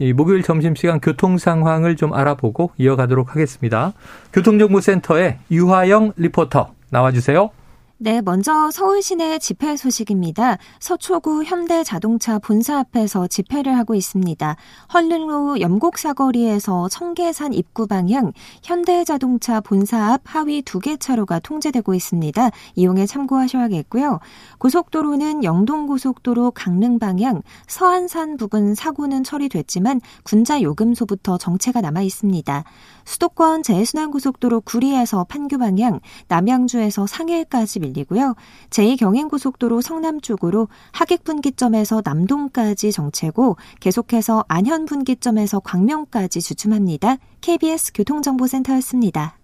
[0.00, 3.92] 이 목요일 점심시간 교통 상황을 좀 알아보고 이어가도록 하겠습니다.
[4.32, 7.50] 교통정보센터의 유화영 리포터 나와주세요.
[7.98, 10.58] 네, 먼저 서울 시내 집회 소식입니다.
[10.80, 14.54] 서초구 현대자동차 본사 앞에서 집회를 하고 있습니다.
[14.92, 18.32] 헐릉로 염곡사거리에서 청계산 입구 방향
[18.62, 22.50] 현대자동차 본사 앞 하위 두 개 차로가 통제되고 있습니다.
[22.74, 24.20] 이용에 참고하셔야겠고요.
[24.58, 32.62] 고속도로는 영동고속도로 강릉 방향 서안산 부근 사고는 처리됐지만 군자 요금소부터 정체가 남아 있습니다.
[33.06, 38.34] 수도권 제순환고속도로 구리에서 판교 방향 남양주에서 상해까지 밀리고요.
[38.70, 47.16] 제2경인고속도로 성남 쪽으로 하객분기점에서 남동까지 정체고 계속해서 안현분기점에서 광명까지 주춤합니다.
[47.40, 49.38] KBS 교통정보센터였습니다.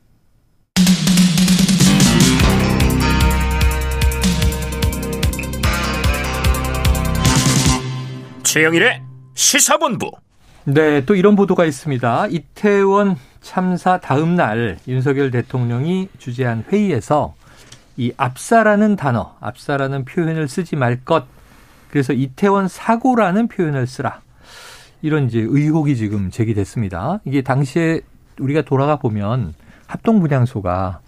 [8.43, 9.03] 최영일의
[9.35, 10.11] 시사본부
[10.65, 12.27] 네, 또 이런 보도가 있습니다.
[12.29, 17.35] 이태원 참사 다음 날 윤석열 대통령이 주재한 회의에서
[17.97, 21.25] 이 압사라는 단어, 압사라는 표현을 쓰지 말 것.
[21.91, 24.21] 그래서 이태원 사고라는 표현을 쓰라.
[25.03, 27.21] 이런 이제 의혹이 지금 제기됐습니다.
[27.25, 28.01] 이게 당시에
[28.41, 29.53] 우리가 돌아가 보면
[29.87, 31.01] 합동분향소가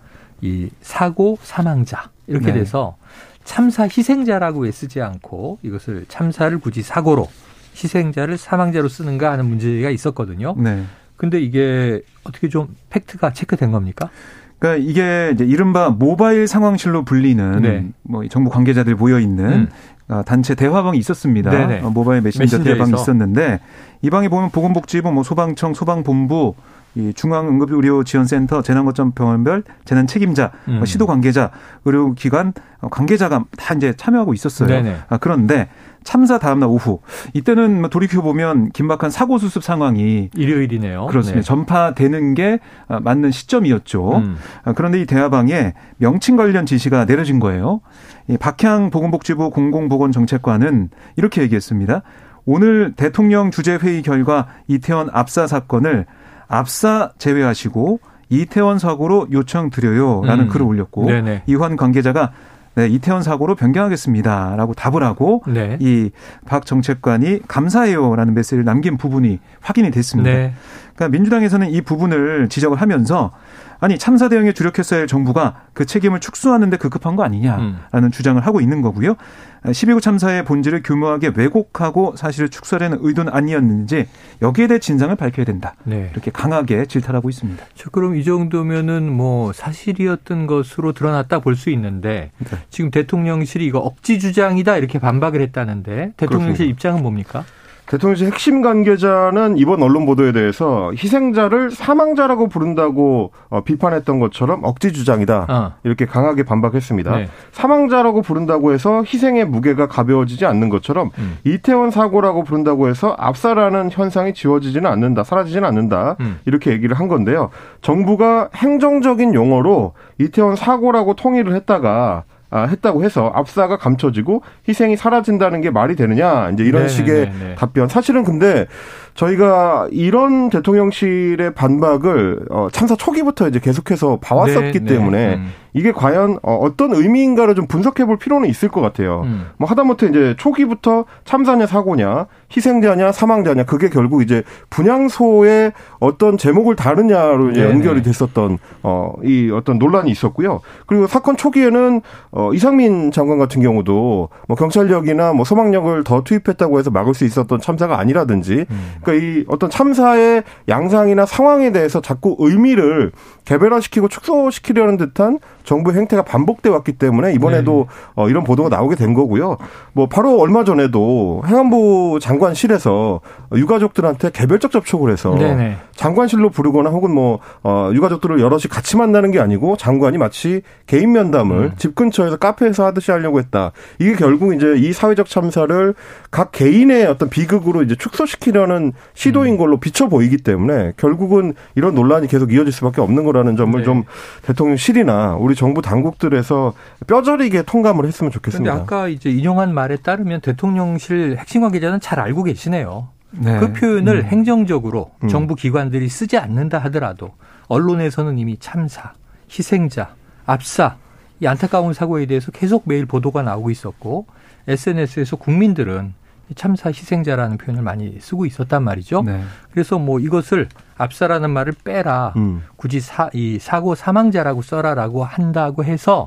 [0.42, 2.54] 이 사고 사망자 이렇게 네.
[2.54, 2.96] 돼서
[3.44, 7.28] 참사 희생자라고 쓰지 않고 이것을 참사를 굳이 사고로
[7.76, 10.54] 희생자를 사망자로 쓰는가 하는 문제가 있었거든요.
[10.58, 10.84] 네.
[11.16, 14.10] 근데 이게 어떻게 좀 팩트가 체크된 겁니까?
[14.58, 17.86] 그러니까 이게 이제 이른바 모바일 상황실로 불리는 네.
[18.02, 19.68] 뭐 정부 관계자들 모여 있는 음.
[20.08, 21.50] 아, 단체 대화방이 있었습니다.
[21.50, 21.80] 네네.
[21.80, 23.60] 어, 모바일 메신저 대화방이 있었는데
[24.02, 26.54] 이 방에 보면 보건복지부, 뭐 소방청, 소방본부,
[26.96, 30.84] 이 중앙응급의료지원센터, 재난거점병원별 재난 책임자, 뭐 음.
[30.84, 31.50] 시도 관계자,
[31.84, 34.68] 의료기관 어, 관계자가 다 이제 참여하고 있었어요.
[34.68, 34.96] 네네.
[35.08, 35.68] 아, 그런데
[36.04, 37.00] 참사 다음날 오후
[37.32, 41.06] 이때는 뭐 돌이켜 보면 긴박한 사고 수습 상황이 일요일이네요.
[41.06, 41.40] 그렇습니다.
[41.40, 41.42] 네.
[41.42, 44.18] 전파되는 게 아, 맞는 시점이었죠.
[44.18, 44.36] 음.
[44.62, 47.80] 아, 그런데 이 대화방에 명칭 관련 지시가 내려진 거예요.
[48.28, 52.02] 이 박향 보건복지부 공공보건정책관은 이렇게 얘기했습니다.
[52.46, 56.06] 오늘 대통령 주재 회의 결과 이태원 압사 사건을
[56.48, 60.48] 압사 제외하시고 이태원 사고로 요청드려요라는 음.
[60.48, 61.42] 글을 올렸고 네네.
[61.46, 62.32] 이환 관계자가
[62.76, 65.78] 네, 이태원 사고로 변경하겠습니다라고 답을 하고 네.
[65.80, 70.30] 이박 정책관이 감사해요라는 메시지를 남긴 부분이 확인이 됐습니다.
[70.30, 70.54] 네.
[70.94, 73.32] 그러니까 민주당에서는 이 부분을 지적을 하면서
[73.80, 78.10] 아니 참사 대응에 주력했어야 할 정부가 그 책임을 축소하는데 급급한 거 아니냐라는 음.
[78.10, 79.16] 주장을 하고 있는 거고요.
[79.64, 84.06] 12구 참사의 본질을 교묘하게 왜곡하고 사실을 축소하려는 의도는 아니었는지
[84.42, 85.74] 여기에 대해 진상을 밝혀야 된다.
[85.84, 86.08] 네.
[86.12, 87.64] 이렇게 강하게 질타하고 있습니다.
[87.74, 92.58] 저 그럼 이 정도면은 뭐 사실이었던 것으로 드러났다 볼 수 있는데 네.
[92.70, 96.64] 지금 대통령실이 이거 억지 주장이다 이렇게 반박을 했다는데 대통령실 그렇습니다.
[96.64, 97.44] 입장은 뭡니까?
[97.86, 105.46] 대통령실 핵심 관계자는 이번 언론 보도에 대해서 희생자를 사망자라고 부른다고 어, 비판했던 것처럼 억지 주장이다
[105.48, 105.72] 어.
[105.84, 107.16] 이렇게 강하게 반박했습니다.
[107.16, 107.28] 네.
[107.52, 111.38] 사망자라고 부른다고 해서 희생의 무게가 가벼워지지 않는 것처럼 음.
[111.44, 116.40] 이태원 사고라고 부른다고 해서 압사라는 현상이 지워지지는 않는다, 사라지지는 않는다 음.
[116.46, 117.50] 이렇게 얘기를 한 건데요.
[117.82, 122.22] 정부가 행정적인 용어로 이태원 사고라고 통일을 했다가 아,
[122.62, 126.88] 했다고 해서 압사가 감춰지고 희생이 사라진다는 게 말이 되느냐 이제 이런 네네네네.
[126.88, 127.54] 식의 네, 네.
[127.56, 127.88] 답변.
[127.88, 128.66] 사실은 근데
[129.14, 135.34] 저희가 이런 대통령실의 반박을 어, 참사 초기부터 이제 계속해서 봐왔었기 네, 때문에 네.
[135.34, 135.52] 음.
[135.74, 139.22] 이게 과연 어, 어떤 의미인가를 좀 분석해 볼 필요는 있을 것 같아요.
[139.24, 139.48] 음.
[139.58, 147.50] 뭐 하다못해 이제 초기부터 참사냐 사고냐 희생자냐 사망자냐 그게 결국 이제 분향소의 어떤 제목을 다루냐로
[147.50, 150.60] 이제 연결이 됐었던 어, 이 어떤 논란이 있었고요.
[150.86, 156.90] 그리고 사건 초기에는 어, 이상민 장관 같은 경우도 뭐 경찰력이나 뭐 소방력을 더 투입했다고 해서
[156.92, 158.92] 막을 수 있었던 참사가 아니라든지 음.
[159.02, 163.10] 그러니까 이 어떤 참사의 양상이나 상황에 대해서 자꾸 의미를
[163.44, 168.22] 개별화시키고 축소시키려는 듯한 정부 행태가 반복돼 왔기 때문에 이번에도 네.
[168.22, 169.56] 어, 이런 보도가 나오게 된 거고요.
[169.92, 173.20] 뭐 바로 얼마 전에도 행안부 장관실에서
[173.54, 175.76] 유가족들한테 개별적 접촉을 해서 네네.
[175.92, 181.56] 장관실로 부르거나 혹은 뭐 어, 유가족들을 여럿이 같이 만나는 게 아니고 장관이 마치 개인 면담을
[181.56, 181.72] 음.
[181.76, 183.72] 집 근처에서 카페에서 하듯이 하려고 했다.
[183.98, 185.94] 이게 결국 이제 이 사회적 참사를
[186.30, 189.58] 각 개인의 어떤 비극으로 이제 축소시키려는 시도인 음.
[189.58, 193.84] 걸로 비춰 보이기 때문에 결국은 이런 논란이 계속 이어질 수밖에 없는 거라는 점을 네.
[193.84, 194.04] 좀
[194.42, 196.74] 대통령실이나 우리 정부 당국들에서
[197.06, 198.72] 뼈저리게 통감을 했으면 좋겠습니다.
[198.72, 203.08] 그런데 아까 이제 인용한 말에 따르면 대통령실 핵심 관계자는 잘 알고 계시네요.
[203.30, 203.58] 네.
[203.58, 204.24] 그 표현을 음.
[204.24, 205.28] 행정적으로 음.
[205.28, 207.32] 정부 기관들이 쓰지 않는다 하더라도
[207.68, 209.12] 언론에서는 이미 참사,
[209.50, 210.14] 희생자,
[210.46, 210.96] 압사
[211.40, 214.26] 이 안타까운 사고에 대해서 계속 매일 보도가 나오고 있었고
[214.68, 216.14] SNS에서 국민들은
[216.54, 219.22] 참사 희생자라는 표현을 많이 쓰고 있었단 말이죠.
[219.22, 219.42] 네.
[219.72, 222.32] 그래서 뭐 이것을 압사라는 말을 빼라.
[222.36, 222.62] 음.
[222.76, 226.26] 굳이 사, 이 사고 사망자라고 써라라고 한다고 해서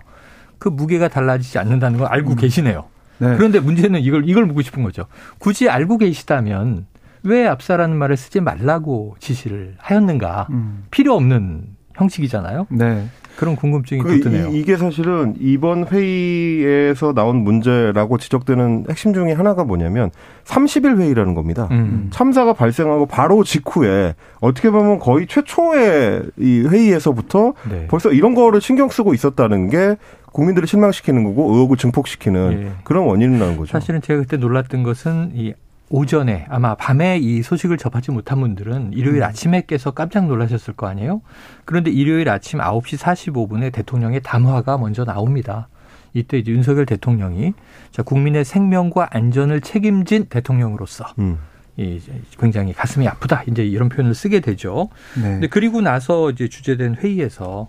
[0.59, 2.35] 그 무게가 달라지지 않는다는 걸 알고 음.
[2.35, 2.85] 계시네요.
[3.19, 3.35] 네.
[3.35, 5.05] 그런데 문제는 이걸 이걸 묻고 싶은 거죠.
[5.39, 6.85] 굳이 알고 계시다면
[7.23, 10.47] 왜 압사라는 말을 쓰지 말라고 지시를 하였는가?
[10.51, 10.85] 음.
[10.91, 11.63] 필요 없는
[11.95, 12.67] 형식이잖아요.
[12.69, 13.07] 네.
[13.37, 14.49] 그런 궁금증이 그 드네요.
[14.49, 20.09] 이, 게 사실은 이번 회의에서 나온 문제라고 지적되는 핵심 중에 하나가 뭐냐면
[20.43, 21.69] 30일 회의라는 겁니다.
[21.71, 22.07] 음.
[22.11, 27.87] 참사가 발생하고 바로 직후에 어떻게 보면 거의 최초의 이 회의에서부터 네.
[27.87, 29.95] 벌써 이런 거를 신경 쓰고 있었다는 게
[30.33, 32.71] 국민들을 실망시키는 거고 의혹을 증폭시키는 예.
[32.83, 33.71] 그런 원인이라는 거죠.
[33.71, 35.53] 사실은 제가 그때 놀랐던 것은 이
[35.89, 39.23] 오전에 아마 밤에 이 소식을 접하지 못한 분들은 일요일 음.
[39.23, 41.21] 아침에 깨서 깜짝 놀라셨을 거 아니에요?
[41.65, 45.69] 그런데 일요일 아침 9시 45분에 대통령의 담화가 먼저 나옵니다.
[46.13, 47.53] 이때 이제 윤석열 대통령이
[47.91, 51.37] 자, 국민의 생명과 안전을 책임진 대통령으로서 음.
[51.77, 52.01] 이
[52.39, 54.89] 굉장히 가슴이 아프다 이제 이런 표현을 쓰게 되죠.
[55.15, 55.21] 네.
[55.21, 57.67] 근데 그리고 나서 이제 주재된 회의에서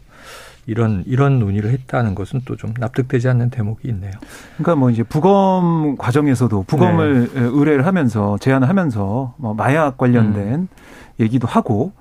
[0.69, 4.11] 이런 이런 논의를 했다는 것은 또 좀 납득되지 않는 대목이 있네요.
[4.57, 7.41] 그러니까 뭐 이제 부검 과정에서도 부검을 네.
[7.41, 10.69] 의뢰를 하면서 제안을 하면서 뭐 마약 관련된 음.
[11.21, 11.93] 얘기도 하고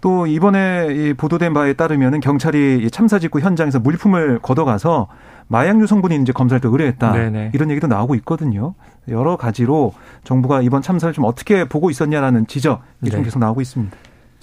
[0.00, 5.08] 또 이번에 보도된 바에 따르면은 경찰이 참사 직후 현장에서 물품을 걷어가서
[5.48, 7.50] 마약류 성분이 이제 검사를 또 의뢰했다 네네.
[7.54, 8.74] 이런 얘기도 나오고 있거든요.
[9.08, 9.92] 여러 가지로
[10.24, 13.10] 정부가 이번 참사를 좀 어떻게 보고 있었냐라는 지적이 네.
[13.10, 13.94] 좀 계속 나오고 있습니다.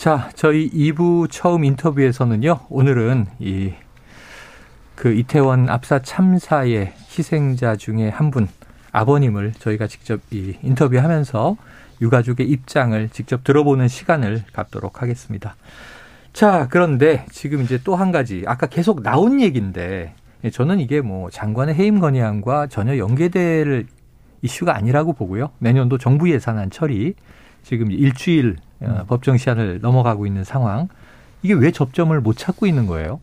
[0.04, 2.66] 자, 저희 2부 처음 인터뷰에서는요.
[2.68, 3.72] 오늘은 이
[4.98, 8.50] 그 이태원 압사 참사의 희생자 중에 한 분
[8.92, 11.56] 아버님을 저희가 직접 이 인터뷰하면서
[12.02, 15.56] 유가족의 입장을 직접 들어보는 시간을 갖도록 하겠습니다.
[16.34, 20.16] 자, 그런데 지금 이제 또 한 가지 아까 계속 나온 얘기인데
[20.52, 23.88] 저는 이게 뭐 장관의 해임 건의안과 전혀 연계될
[24.42, 25.52] 이슈가 아니라고 보고요.
[25.60, 27.13] 내년도 정부 예산안 처리
[27.63, 29.06] 지금 일주일 어, 음.
[29.08, 30.88] 법정 시한을 넘어가고 있는 상황.
[31.41, 33.19] 이게 왜 접점을 못 찾고 있는 거예요?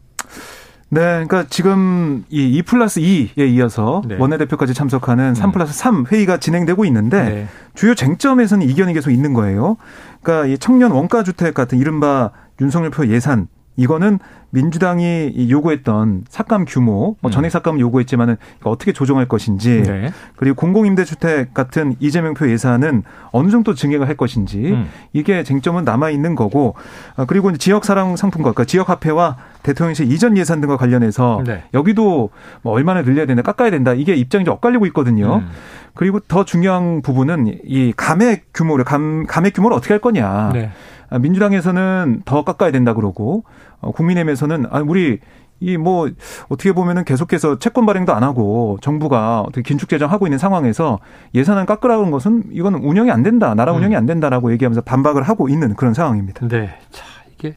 [0.93, 4.17] 네, 그러니까 지금 이 2 플러스 2에 이어서 네.
[4.19, 5.53] 원내대표까지 참석하는 3 음.
[5.53, 7.47] 플러스 3 회의가 진행되고 있는데 네.
[7.75, 9.77] 주요 쟁점에서는 이견이 계속 있는 거예요.
[10.21, 14.19] 그러니까 이 청년 원가주택 같은 이른바 윤석열 표 예산 이거는
[14.51, 17.31] 민주당이 요구했던 삭감 규모, 뭐 음.
[17.31, 20.13] 전액 삭감을 요구했지만은 어떻게 조정할 것인지, 네.
[20.37, 24.89] 그리고 공공임대주택 같은 이재명표 예산은 어느 정도 증액을 할 것인지 음.
[25.13, 26.75] 이게 쟁점은 남아 있는 거고,
[27.17, 31.63] 아, 그리고 지역 사랑 상품과 그러니까 지역 화폐와 대통령실 이전 예산 등과 관련해서 네.
[31.73, 32.31] 여기도
[32.63, 35.37] 뭐 얼마나 늘려야 된다, 깎아야 된다 이게 입장이 좀 엇갈리고 있거든요.
[35.37, 35.51] 음.
[35.95, 40.51] 그리고 더 중요한 부분은 이 감액 규모를 감, 감액 규모를 어떻게 할 거냐.
[40.53, 40.71] 네.
[41.09, 43.45] 아, 민주당에서는 더 깎아야 된다 그러고
[43.81, 45.19] 어, 국민의힘에서는 아 우리
[45.61, 46.09] 이 뭐
[46.49, 51.01] 어떻게 보면은 계속해서 채권 발행도 안 하고 정부가 어떻게 긴축 재정하고 있는 상황에서
[51.35, 55.75] 예산을 깎으라는 것은 이건 운영이 안 된다 나라 운영이 안 된다라고 얘기하면서 반박을 하고 있는
[55.75, 56.49] 그런 상황입니다.
[56.49, 57.05] 네, 자
[57.37, 57.57] 이게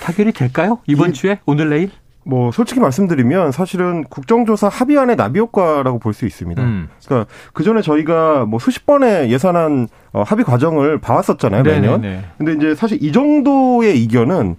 [0.00, 1.90] 타결이 될까요 이번 이, 주에 오늘 내일?
[2.28, 6.60] 뭐 솔직히 말씀드리면 사실은 국정조사 합의안의 나비 효과라고 볼 수 있습니다.
[6.62, 6.88] 음.
[7.06, 12.00] 그러니까 그 전에 저희가 뭐 수십 번의 예산안 어, 합의 과정을 봐왔었잖아요 매년.
[12.00, 12.24] 네네네.
[12.38, 14.56] 근데 이제 사실 이 정도의 이견은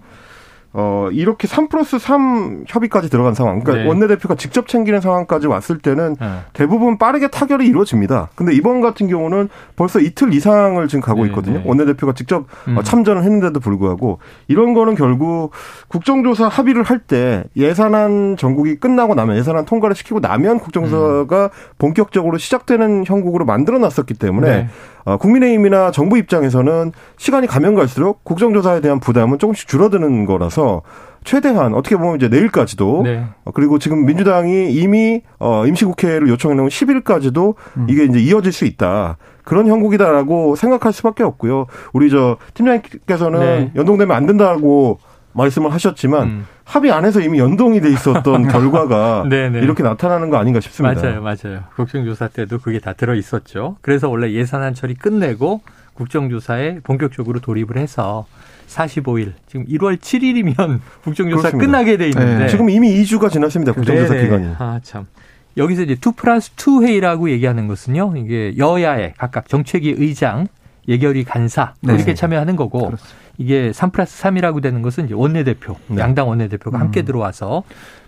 [0.80, 3.62] 어, 이렇게 3 플러스 3 협의까지 들어간 상황.
[3.62, 3.90] 그러니까 네.
[3.90, 6.28] 원내대표가 직접 챙기는 상황까지 왔을 때는 네.
[6.54, 8.30] 대부분 빠르게 타결이 이루어집니다.
[8.36, 11.58] 근데 이번 같은 경우는 벌써 이틀 이상을 지금 가고 네, 있거든요.
[11.58, 11.64] 네.
[11.66, 12.78] 원내대표가 직접 음.
[12.84, 15.50] 참전을 했는데도 불구하고 이런 거는 결국
[15.88, 21.50] 국정조사 합의를 할 때 예산안 전국이 끝나고 나면 예산안 통과를 시키고 나면 국정조사가 음.
[21.78, 24.68] 본격적으로 시작되는 형국으로 만들어 놨었기 때문에 네.
[24.68, 30.82] 어, 국민의힘이나 정부 입장에서는 시간이 가면 갈수록 국정조사에 대한 부담은 조금씩 줄어드는 거라서
[31.24, 33.26] 최대한 어떻게 보면 이제 내일까지도 네.
[33.44, 37.88] 어, 그리고 지금 민주당이 이미 어 임시국회를 요청해 놓은 10일까지도 음.
[37.90, 39.18] 이게 이제 이어질 수 있다.
[39.44, 41.68] 그런 형국이다라고 생각할 수밖에 없고요.
[41.94, 43.72] 우리 저 팀장님께서는 네.
[43.76, 45.00] 연동되면 안 된다고
[45.38, 46.46] 말씀을 하셨지만 음.
[46.64, 49.60] 합의 안에서 이미 연동이 돼 있었던 결과가 네네.
[49.64, 51.02] 이렇게 나타나는 거 아닌가 싶습니다.
[51.02, 51.64] 맞아요, 맞아요.
[51.76, 53.78] 국정조사 때도 그게 다 들어 있었죠.
[53.82, 55.62] 그래서 원래 예산안 처리 끝내고
[55.94, 58.26] 국정조사에 본격적으로 돌입을 해서
[58.68, 61.58] 45일 지금 1월 7일이면 국정조사 그렇습니다.
[61.58, 62.48] 끝나게 돼 있는데 네.
[62.48, 63.72] 지금 이미 2주가 지났습니다.
[63.72, 64.24] 국정조사 네네.
[64.26, 64.56] 기간이.
[64.60, 65.08] 아 참.
[65.56, 68.14] 여기서 이제 2 플러스 2 회의라고 얘기하는 것은요.
[68.18, 70.48] 이게 여야의 각각 정책위 의장,
[70.88, 71.96] 예결위 간사 네.
[71.96, 73.27] 이렇게 참여하는 거고 그렇습니다.
[73.38, 76.02] 이게 3 플러스 3이라고 되는 것은 이제 원내대표, 네.
[76.02, 76.82] 양당 원내대표가 음.
[76.82, 77.64] 함께 들어와서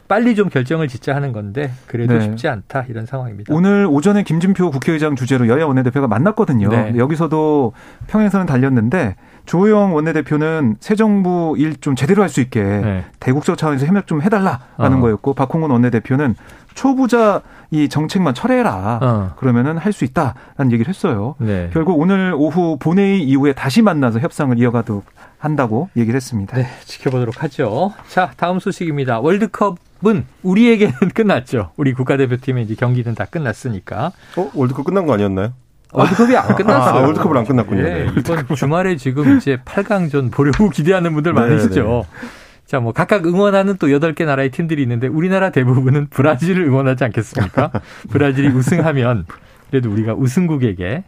[0.08, 2.22] 빨리 좀 결정을 짓자 하는 건데 그래도 네.
[2.22, 3.54] 쉽지 않다 이런 상황입니다.
[3.54, 6.68] 오늘 오전에 김진표 국회의장 주재로 여야 원내대표가 만났거든요.
[6.70, 6.94] 네.
[6.98, 7.74] 여기서도
[8.08, 13.06] 평행선을 달렸는데 조호영 원내대표는 새 정부 일 좀 제대로 할 수 있게 네.
[13.20, 15.00] 대국적 차원에서 협력 좀 해달라라는 어.
[15.00, 16.34] 거였고 박홍근 원내대표는
[16.74, 19.00] 초부자 이 정책만 철회해라.
[19.02, 19.34] 어.
[19.38, 21.36] 그러면은 할 수 있다라는 얘기를 했어요.
[21.40, 21.70] 네.
[21.74, 25.04] 결국 오늘 오후 본회의 이후에 다시 만나서 협상을 이어가도록
[25.38, 26.56] 한다고 얘기를 했습니다.
[26.58, 27.94] 네, 지켜보도록 하죠.
[28.08, 29.20] 자, 다음 소식입니다.
[29.20, 31.72] 월드컵은 우리에게는 끝났죠.
[31.78, 34.12] 우리 국가대표팀의 이제 경기는 다 끝났으니까.
[34.38, 35.54] 어, 월드컵 끝난 거 아니었나요?
[35.92, 37.00] 월드컵이 안 끝났어요.
[37.04, 37.82] 아, 월드컵은 안 끝났군요.
[37.82, 38.12] 네, 네.
[38.16, 42.06] 이번 주말에 지금 이제 8강전 보려고 기대하는 분들 네, 많으시죠.
[42.12, 42.28] 네.
[42.70, 47.72] 자, 뭐 각각 응원하는 또 8개 나라의 팀들이 있는데 우리나라 대부분은 브라질을 응원하지 않겠습니까?
[48.12, 49.26] 브라질이 우승하면
[49.72, 51.04] 그래도 우리가 우승국에게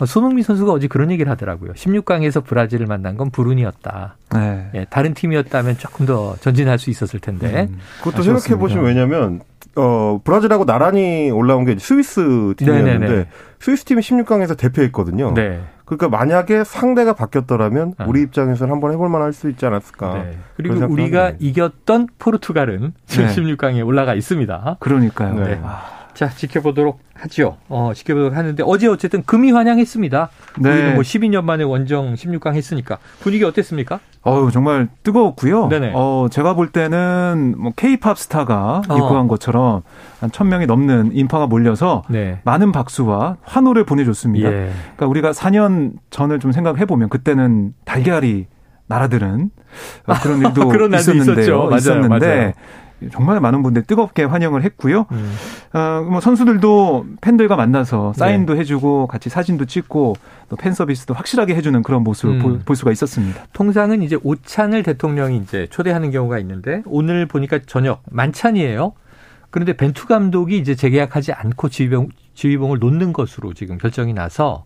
[0.00, 1.74] 어, 손흥민 선수가 어제 그런 얘기를 하더라고요.
[1.74, 4.16] 16강에서 브라질을 만난 건 불운이었다.
[4.34, 4.70] 네.
[4.74, 7.68] 예, 다른 팀이었다면 조금 더 전진할 수 있었을 텐데.
[7.70, 9.42] 음, 그것도 생각해 보시면 왜냐하면
[9.76, 13.28] 어 브라질하고 나란히 올라온 게 스위스 팀이었는데 네네네.
[13.60, 15.34] 스위스 팀이 16강에서 대표했거든요.
[15.34, 15.60] 네.
[15.86, 18.04] 그러니까 만약에 상대가 바뀌었더라면 아.
[18.06, 20.14] 우리 입장에서는 한번 해볼 만할 수 있지 않았을까.
[20.14, 20.38] 네.
[20.56, 23.26] 그리고 우리가 이겼던 포르투갈은 네.
[23.26, 24.76] 16강에 올라가 있습니다.
[24.80, 25.34] 그러니까요.
[25.44, 25.60] 네.
[25.62, 26.05] 아.
[26.16, 27.58] 자, 지켜보도록 하죠.
[27.68, 30.30] 어, 지켜보도록 하는데 어제 어쨌든 금이 환영했습니다.
[30.60, 30.70] 네.
[30.70, 34.00] 우리는 뭐 12년 만에 원정 16강 했으니까 분위기 어땠습니까?
[34.22, 35.68] 어우, 정말 뜨거웠고요.
[35.68, 35.92] 네네.
[35.94, 38.96] 어, 제가 볼 때는 뭐 케이팝 스타가 어.
[38.96, 39.82] 입국한 것처럼
[40.18, 42.40] 한 1000명이 넘는 인파가 몰려서 네.
[42.44, 44.48] 많은 박수와 환호를 보내 줬습니다.
[44.48, 44.70] 예.
[44.96, 48.46] 그러니까 우리가 4년 전을 좀 생각해 보면 그때는 달걀이
[48.86, 49.50] 날아드는
[50.22, 51.68] 그런 일도 그런 있었는데요.
[51.76, 52.52] 있었는데 맞아요.
[53.12, 55.06] 정말 많은 분들 뜨겁게 환영을 했고요.
[55.12, 55.32] 음.
[55.74, 58.60] 어, 뭐 선수들도 팬들과 만나서 사인도 네.
[58.60, 60.14] 해주고 같이 사진도 찍고
[60.48, 62.62] 또 팬 서비스도 확실하게 해주는 그런 모습을 음.
[62.64, 63.44] 볼 수가 있었습니다.
[63.52, 68.92] 통상은 이제 오찬을 대통령이 이제 초대하는 경우가 있는데 오늘 보니까 저녁 만찬이에요.
[69.50, 74.64] 그런데 벤투 감독이 이제 재계약하지 않고 지휘봉, 지휘봉을 놓는 것으로 지금 결정이 나서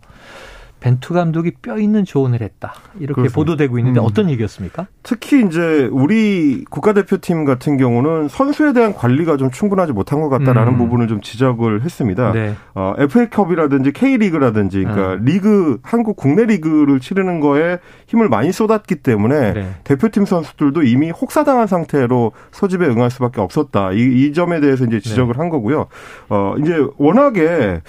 [0.81, 2.73] 벤투 감독이 뼈 있는 조언을 했다.
[2.95, 3.35] 이렇게 그렇습니다.
[3.35, 4.05] 보도되고 있는데 음.
[4.05, 4.87] 어떤 얘기였습니까?
[5.03, 10.77] 특히 이제 우리 국가대표팀 같은 경우는 선수에 대한 관리가 좀 충분하지 못한 것 같다라는 음.
[10.79, 12.31] 부분을 좀 지적을 했습니다.
[12.33, 12.55] 네.
[12.73, 15.25] 어, FA컵이라든지 K리그라든지 그러니까 음.
[15.25, 19.69] 리그 한국 국내 리그를 치르는 거에 힘을 많이 쏟았기 때문에 네.
[19.83, 23.91] 대표팀 선수들도 이미 혹사당한 상태로 소집에 응할 수밖에 없었다.
[23.91, 25.37] 이, 이 점에 대해서 이제 지적을 네.
[25.37, 25.85] 한 거고요.
[26.29, 27.81] 어, 이제 워낙에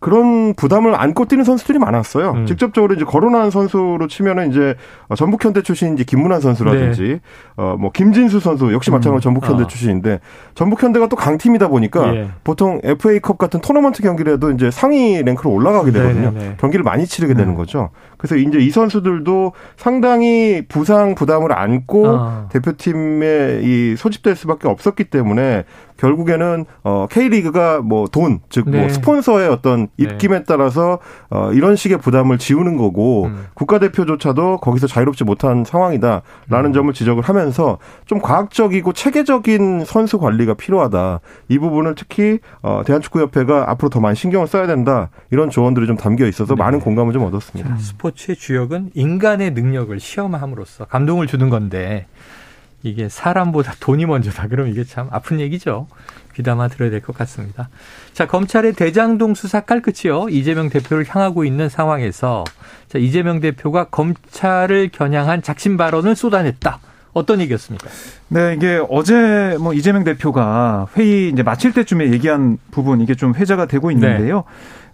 [0.00, 2.30] 그런 부담을 안고 뛰는 선수들이 많았어요.
[2.30, 2.46] 음.
[2.46, 4.74] 직접적으로 이제 거론한 선수로 치면은 이제
[5.14, 7.20] 전북 현대 출신 이제 김문환 선수라든지 네.
[7.56, 9.20] 어뭐 김진수 선수 역시 마찬가지로 음.
[9.20, 9.66] 전북 현대 아.
[9.66, 10.20] 출신인데
[10.54, 12.28] 전북 현대가 또 강팀이다 보니까 예.
[12.42, 16.30] 보통 FA컵 같은 토너먼트 경기라도 이제 상위 랭크로 올라가게 되거든요.
[16.30, 16.56] 네네네.
[16.58, 17.56] 경기를 많이 치르게 되는 음.
[17.56, 17.90] 거죠.
[18.16, 22.48] 그래서 이제 이 선수들도 상당히 부상 부담을 안고 아.
[22.50, 25.64] 대표팀에 이 소집될 수밖에 없었기 때문에
[26.00, 28.88] 결국에는 어 K리그가 뭐 돈, 즉뭐 네.
[28.88, 30.04] 스폰서의 어떤 네.
[30.04, 30.44] 입김에 네.
[30.46, 33.46] 따라서 어 이런 식의 부담을 지우는 거고 음.
[33.54, 36.72] 국가대표조차도 거기서 자유롭지 못한 상황이다라는 음.
[36.72, 41.20] 점을 지적을 하면서 좀 과학적이고 체계적인 선수 관리가 필요하다.
[41.48, 45.10] 이 부분을 특히 어 대한축구협회가 앞으로 더 많이 신경을 써야 된다.
[45.30, 46.62] 이런 조언들이 좀 담겨 있어서 네.
[46.62, 47.76] 많은 공감을 좀 얻었습니다.
[47.76, 52.06] 스포츠의 주역은 인간의 능력을 시험함으로써 감동을 주는 건데
[52.82, 54.48] 이게 사람보다 돈이 먼저다.
[54.48, 55.86] 그럼 이게 참 아픈 얘기죠.
[56.34, 57.68] 귀담아 들어야 될 것 같습니다.
[58.14, 60.28] 자, 검찰의 대장동 수사 깔끝이요.
[60.30, 62.44] 이재명 대표를 향하고 있는 상황에서
[62.88, 66.78] 자, 이재명 대표가 검찰을 겨냥한 작심 발언을 쏟아냈다.
[67.12, 67.88] 어떤 얘기였습니까?
[68.28, 73.66] 네, 이게 어제 뭐 이재명 대표가 회의 이제 마칠 때쯤에 얘기한 부분 이게 좀 회자가
[73.66, 74.36] 되고 있는데요.
[74.36, 74.42] 네.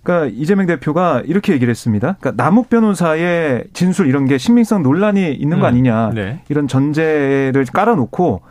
[0.06, 2.16] 그러니까 이재명 대표가 이렇게 얘기를 했습니다.
[2.20, 5.68] 그러니까 남욱 변호사의 진술 이런 게 신빙성 논란이 있는 거 음.
[5.68, 6.40] 아니냐 네.
[6.48, 8.42] 이런 전제를 깔아놓고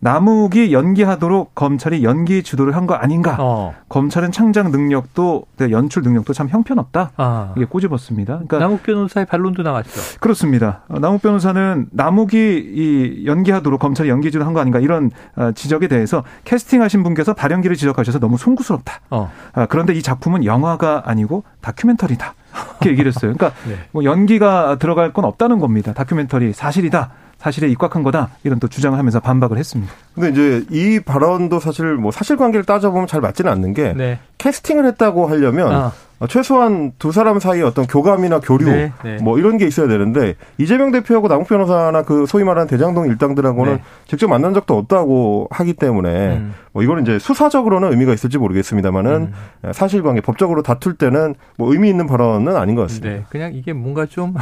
[0.00, 3.36] 남욱이 연기하도록 검찰이 연기 주도를 한 거 아닌가.
[3.38, 3.74] 어.
[3.90, 7.10] 검찰은 창작 능력도 네, 연출 능력도 참 형편없다.
[7.16, 7.52] 아.
[7.56, 8.32] 이게 꼬집었습니다.
[8.34, 9.90] 그러니까 남욱 변호사의 반론도 나왔죠.
[10.20, 10.82] 그렇습니다.
[10.88, 16.22] 어, 남욱 변호사는 남욱이 이 연기하도록 검찰이 연기 주도를 한거 아닌가 이런 어, 지적에 대해서
[16.44, 19.00] 캐스팅하신 분께서 발연기를 지적하셔서 너무 송구스럽다.
[19.10, 19.30] 어.
[19.52, 22.34] 아, 그런데 이 작품은 영화가 아니고 다큐멘터리다.
[22.80, 23.34] 이렇게 얘기를 했어요.
[23.36, 23.74] 그러니까 네.
[23.92, 25.92] 뭐 연기가 들어갈 건 없다는 겁니다.
[25.92, 27.10] 다큐멘터리 사실이다.
[27.38, 29.92] 사실에 입각한 거다 이런 또 주장을 하면서 반박을 했습니다.
[30.14, 34.18] 근데 이제 이 발언도 사실 뭐 사실관계를 따져보면 잘 맞지는 않는 게 네.
[34.38, 35.92] 캐스팅을 했다고 하려면 아.
[36.28, 39.18] 최소한 두 사람 사이에 어떤 교감이나 교류 네, 네.
[39.22, 43.82] 뭐 이런 게 있어야 되는데 이재명 대표하고 남욱 변호사나 그 소위 말하는 대장동 일당들하고는 네.
[44.08, 46.54] 직접 만난 적도 없다고 하기 때문에 음.
[46.72, 49.32] 뭐 이거는 이제 수사적으로는 의미가 있을지 모르겠습니다만은
[49.64, 49.72] 음.
[49.72, 53.08] 사실관계 법적으로 다툴 때는 뭐 의미 있는 발언은 아닌 것 같습니다.
[53.08, 54.34] 네, 그냥 이게 뭔가 좀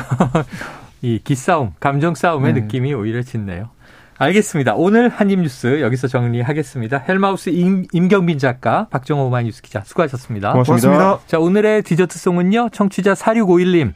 [1.02, 2.60] 이 기싸움, 감정 싸움의 네.
[2.62, 3.70] 느낌이 오히려 짙네요.
[4.18, 4.74] 알겠습니다.
[4.74, 7.04] 오늘 한입 뉴스 여기서 정리하겠습니다.
[7.06, 10.52] 헬마우스 임, 임경빈 작가, 박정호 오마이뉴스 기자 수고하셨습니다.
[10.52, 10.88] 고맙습니다.
[10.88, 11.26] 고맙습니다.
[11.26, 12.70] 자, 오늘의 디저트송은요.
[12.72, 13.92] 청취자 4651님.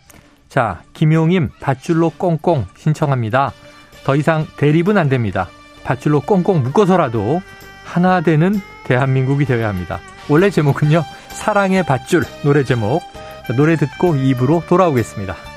[0.49, 3.53] 자, 김용임 밧줄로 꽁꽁 신청합니다.
[4.05, 5.49] 더 이상 대립은 안 됩니다.
[5.85, 7.41] 밧줄로 꽁꽁 묶어서라도
[7.85, 10.01] 하나 되는 대한민국이 되어야 합니다.
[10.29, 11.03] 원래 제목은요.
[11.29, 13.01] 사랑의 밧줄 노래 제목.
[13.47, 15.50] 자, 노래 듣고 입으로 돌아오겠습니다.